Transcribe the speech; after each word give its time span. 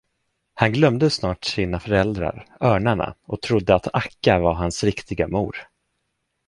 Han 0.53 0.71
glömde 0.73 1.09
snart 1.09 1.43
sina 1.45 1.79
föräldrar, 1.79 2.47
örnarna, 2.59 3.15
och 3.25 3.41
trodde, 3.41 3.75
att 3.75 3.87
Akka 3.95 4.39
var 4.39 4.53
hans 4.53 4.83
riktiga 4.83 5.27
mor. 5.27 5.57